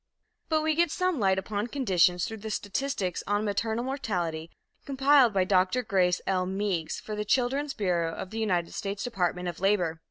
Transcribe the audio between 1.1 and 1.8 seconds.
light upon